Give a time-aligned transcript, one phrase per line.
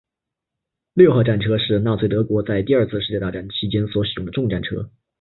[0.95, 4.89] 六号战车是纳粹德国在第二次世界大战期间所使用的重战车。